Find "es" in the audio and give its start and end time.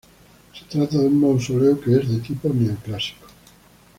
1.95-2.09